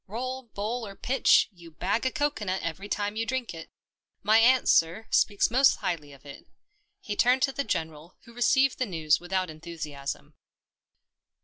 "Roll, 0.17 0.41
bowl, 0.41 0.83
or 0.87 0.95
pitch, 0.95 1.47
you 1.51 1.69
bag 1.69 2.07
a 2.07 2.11
coco 2.11 2.43
nut 2.45 2.63
every 2.63 2.89
time 2.89 3.15
you 3.15 3.23
drink 3.23 3.53
it. 3.53 3.69
My 4.23 4.39
aunt, 4.39 4.67
sir, 4.67 5.05
speaks 5.11 5.51
most 5.51 5.75
highly 5.75 6.11
of 6.11 6.25
it." 6.25 6.47
He 7.01 7.15
turned 7.15 7.43
to 7.43 7.51
the 7.51 7.63
General, 7.63 8.15
who 8.23 8.33
received 8.33 8.79
the 8.79 8.87
news 8.87 9.19
without 9.19 9.51
enthusiasm. 9.51 10.33